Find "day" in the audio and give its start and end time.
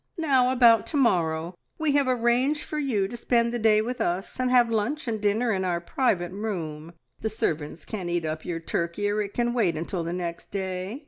3.59-3.83, 10.49-10.99